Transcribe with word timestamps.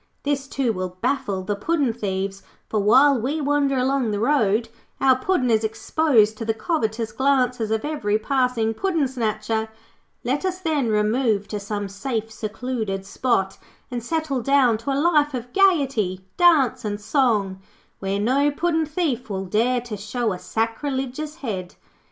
This, 0.23 0.47
too, 0.47 0.73
will 0.73 0.97
baffle 0.99 1.43
the 1.43 1.55
puddin' 1.55 1.93
thieves, 1.93 2.41
for 2.69 2.79
while 2.79 3.21
we 3.21 3.39
wander 3.39 3.77
along 3.77 4.09
the 4.09 4.19
road, 4.19 4.67
our 4.99 5.15
Puddin' 5.15 5.51
is 5.51 5.63
exposed 5.63 6.39
to 6.39 6.43
the 6.43 6.55
covetous 6.55 7.11
glances 7.11 7.69
of 7.69 7.85
every 7.85 8.17
passing 8.17 8.73
puddin' 8.73 9.07
snatcher. 9.07 9.69
Let 10.23 10.43
us, 10.43 10.57
then, 10.57 10.87
remove 10.89 11.47
to 11.49 11.59
some 11.59 11.87
safe, 11.87 12.31
secluded 12.31 13.05
spot 13.05 13.59
and 13.91 14.03
settle 14.03 14.41
down 14.41 14.79
to 14.79 14.91
a 14.91 14.97
life 14.99 15.35
of 15.35 15.53
gaiety, 15.53 16.25
dance, 16.35 16.83
and 16.83 16.99
song, 16.99 17.61
where 17.99 18.19
no 18.19 18.49
puddin' 18.49 18.87
thief 18.87 19.29
will 19.29 19.45
dare 19.45 19.81
to 19.81 19.97
show 19.97 20.33
a 20.33 20.39
sacrilegious 20.39 21.35
head. 21.45 21.75